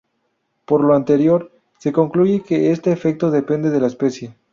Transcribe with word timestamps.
Por 0.65 0.83
lo 0.83 0.95
anterior, 0.95 1.51
se 1.77 1.91
concluye 1.91 2.41
que 2.41 2.71
este 2.71 2.91
efecto 2.91 3.29
depende 3.29 3.69
de 3.69 3.81
la 3.81 3.85
especie. 3.85 4.33